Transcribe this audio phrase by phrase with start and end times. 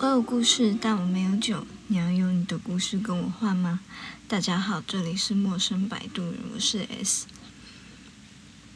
[0.00, 1.66] 我有故事，但我没有酒。
[1.88, 3.80] 你要用你的故事跟我换吗？
[4.28, 7.26] 大家好，这里是陌生摆渡人，我是 S。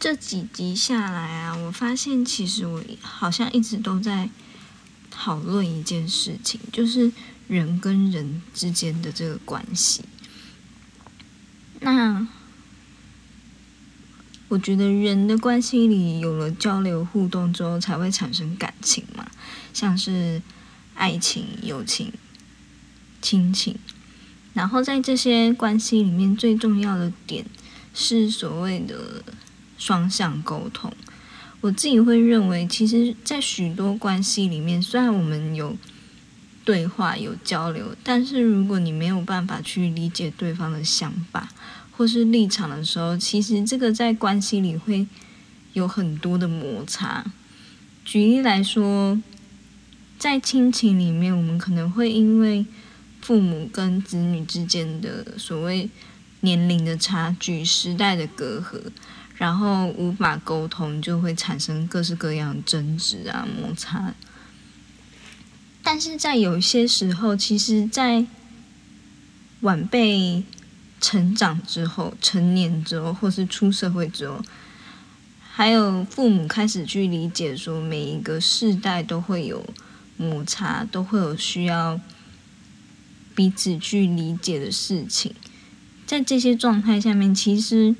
[0.00, 4.30] 这几集下来啊，我发现其实我好像一直都在
[5.12, 7.12] 讨论一件事情，就是
[7.46, 10.02] 人跟人之间的这个关系。
[11.78, 12.26] 那
[14.48, 19.30] 我觉得人的关系里有了交流互动之后，才会产生感情嘛，
[19.72, 20.42] 像是。
[20.94, 22.12] 爱情、友情、
[23.20, 23.76] 亲情，
[24.54, 27.44] 然后在这些关系里面，最重要的点
[27.94, 29.24] 是所谓的
[29.78, 30.92] 双向沟通。
[31.60, 35.76] 我自己会认为，其实，在许多关系里面，虽然我们有
[36.64, 41.48] 对话、有交流，但是如果你没有办法去理解对方的想法
[41.92, 45.06] 或是立场的时候，其实这个在关系里会
[45.72, 47.24] 有很多的摩擦。
[48.04, 49.20] 举例来说。
[50.22, 52.64] 在亲情里面，我们可能会因为
[53.20, 55.90] 父母跟子女之间的所谓
[56.42, 58.80] 年龄的差距、时代的隔阂，
[59.34, 64.14] 然后无法沟通，就会产生各式各样的争执啊、摩擦。
[65.82, 68.24] 但是在有些时候，其实，在
[69.62, 70.44] 晚辈
[71.00, 74.40] 成长之后、成年之后，或是出社会之后，
[75.50, 79.66] 还有父母开始去理解，说每一个世代都会有。
[80.16, 82.00] 摩擦都会有需要
[83.34, 85.34] 彼此去理解的事情，
[86.06, 87.94] 在这些状态下面，其实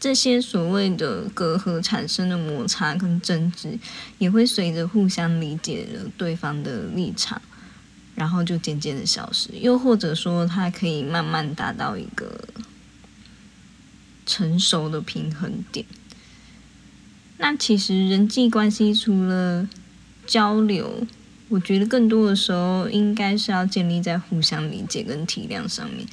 [0.00, 3.78] 这些所谓的隔阂产生的摩擦跟争执，
[4.18, 7.40] 也会随着互相理解了对方的立场，
[8.14, 9.50] 然后就渐渐的消失。
[9.52, 12.48] 又或者说，它可以慢慢达到一个
[14.26, 15.86] 成熟的平衡点。
[17.36, 19.68] 那其实人际关系除了
[20.26, 21.06] 交流，
[21.54, 26.04] 我觉得更多的时候，应该是要建立在互相理解跟体谅上面。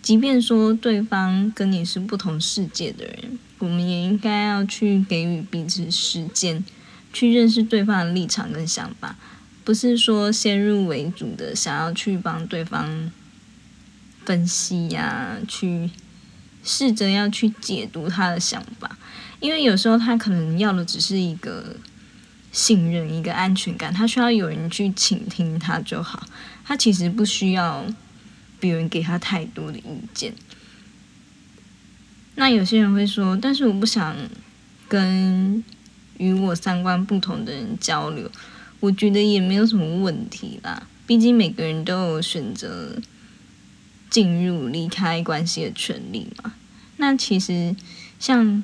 [0.00, 6.64] 即便说对方跟你是不同世界的人，我们也应该要去给予彼此时间，
[7.12, 9.16] 去认识对方的立场跟想法，
[9.64, 13.10] 不是说先入为主的想要去帮对方
[14.24, 15.90] 分析呀，去
[16.62, 18.96] 试着要去解读他的想法，
[19.40, 21.74] 因为有时候他可能要的只是一个。
[22.54, 26.24] 信任一个安全感，他需要有人去倾听他就好。
[26.64, 27.84] 他其实不需要
[28.60, 30.32] 别人给他太多的意见。
[32.36, 34.16] 那有些人会说，但是我不想
[34.86, 35.64] 跟
[36.18, 38.30] 与我三观不同的人交流。
[38.78, 42.96] 我觉得也没有什么问题啦，毕竟每个人都有选择
[44.08, 46.54] 进入、离开关系的权利嘛。
[46.98, 47.74] 那其实
[48.20, 48.62] 像。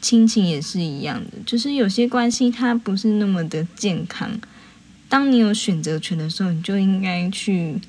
[0.00, 4.40] 亲情也是一样的，就是有些关系它不是那么的健康。
[5.08, 7.80] 当你有选择权的时候，你就应该去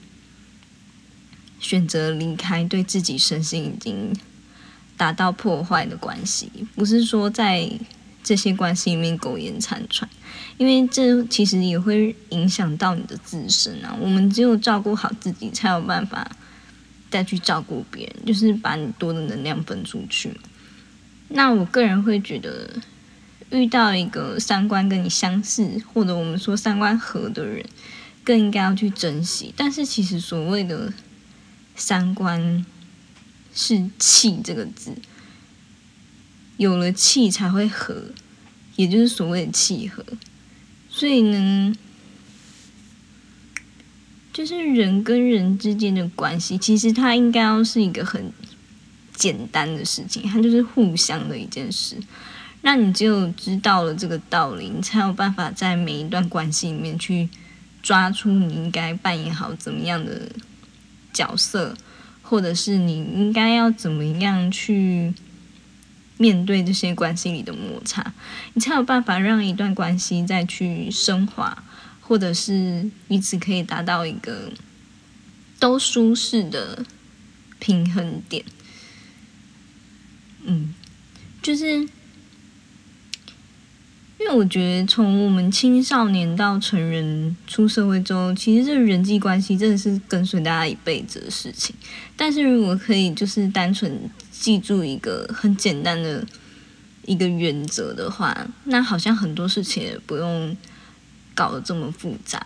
[1.60, 4.14] 选择离开对自己身心已经
[4.98, 7.72] 达到破坏的关系，不是说在
[8.24, 10.10] 这些关系里面苟延残喘，
[10.58, 13.96] 因为这其实也会影响到你的自身啊。
[14.00, 16.30] 我们只有照顾好自己，才有办法
[17.10, 20.32] 再去照顾别人，就是把你多的能量分出去。
[21.34, 22.70] 那我个人会觉得，
[23.52, 27.66] 遇到一个三观跟你相似，或者我们说三观合的人，
[28.24, 29.54] 更应该要去珍惜。
[29.56, 30.92] 但是其实所谓的
[31.76, 32.66] 三观
[33.54, 34.94] 是气这个字，
[36.58, 38.10] 有了气才会合，
[38.76, 40.04] 也就是所谓的契合。
[40.90, 41.74] 所以呢，
[44.34, 48.34] 就是人跟人之间的关系，其实它应该要是一个很。
[49.14, 51.96] 简单的事情，它就是互相的一件事。
[52.62, 57.28] 那你只有知道了这个道理，你才有办法在每一段关系里面去
[57.82, 60.32] 抓出你应该扮演好怎么样的
[61.12, 61.76] 角色，
[62.22, 65.14] 或者是你应该要怎么样去
[66.18, 68.14] 面对这些关系里的摩擦，
[68.54, 71.64] 你才有办法让一段关系再去升华，
[72.00, 74.52] 或者是彼此可以达到一个
[75.60, 76.86] 都舒适的
[77.58, 78.46] 平衡点。
[80.44, 80.74] 嗯，
[81.42, 81.66] 就是
[84.20, 91.76] 因为我觉得从我们青少年到成人出社会之后，其实这人际关系真的是跟随大家一辈子的事情。
[92.16, 96.24] 但是如果可以就是单纯记住一个很简单的
[97.06, 100.56] 一个原则的话，那好像很多事情也不用
[101.34, 102.46] 搞得这么复杂。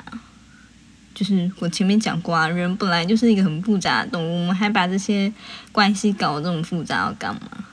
[1.14, 5.32] 就是我前面讲过啊，人本来就是一个很复杂的动物，我们还把这些
[5.74, 7.66] 关系搞得这么复杂，要干嘛？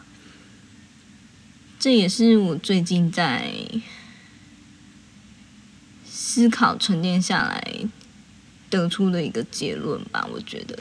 [1.83, 3.51] 这也是我最近在
[6.07, 7.77] 思考、沉淀下来
[8.71, 10.25] 得出的一个结论吧。
[10.33, 10.79] 我觉得，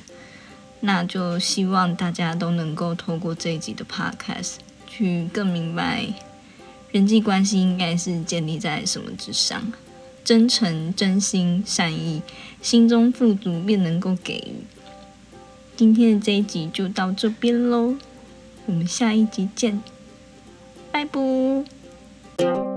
[0.81, 6.06] 那就希望大家都能够透过这一集的 podcast 去更明白
[6.92, 9.74] 人际关系应该是建立在什么之上。
[10.24, 12.21] 真诚、真心、善意，
[12.62, 14.63] 心中富足便能够给予。
[15.75, 17.95] 今天的这一集就到这边喽，
[18.68, 19.81] 我们下一集见，
[20.91, 22.70] 拜拜。